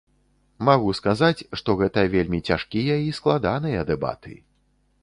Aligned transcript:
Магу 0.69 0.93
сказаць, 0.99 1.45
што 1.61 1.75
гэта 1.83 2.07
вельмі 2.15 2.39
цяжкія 2.49 2.97
і 3.07 3.17
складаныя 3.21 3.87
дэбаты. 3.93 4.33